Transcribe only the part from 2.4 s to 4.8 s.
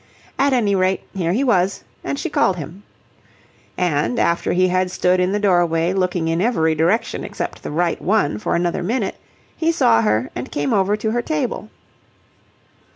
him. And, after he